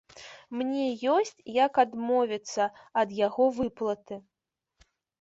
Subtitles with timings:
[0.61, 2.69] Мне ёсць як адмовіцца
[3.05, 4.23] ад яго выплаты.